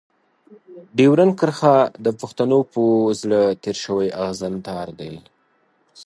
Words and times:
ډيورنډ 0.97 1.33
کرښه 1.39 1.75
د 2.05 2.07
پښتنو 2.19 2.59
په 2.71 2.81
زړه 3.21 3.41
تېر 3.63 3.77
شوی 3.83 4.07
اغزن 4.23 4.53
تار 4.65 4.89
دی. 4.99 5.13